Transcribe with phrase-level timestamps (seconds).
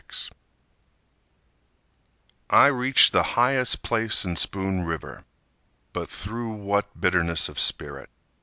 [0.09, 0.33] Calhoun
[2.49, 5.25] I reached the highest place in Spoon River,
[5.93, 8.09] But through what bitterness of spirit!